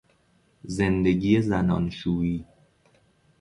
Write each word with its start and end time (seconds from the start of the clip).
زندگی 0.63 1.41
زناشویی 1.41 2.45